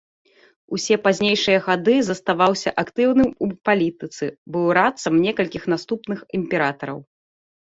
[0.75, 4.25] Усе пазнейшыя гады заставаўся актыўным у палітыцы,
[4.57, 6.99] быў радцам некалькіх наступных імператараў.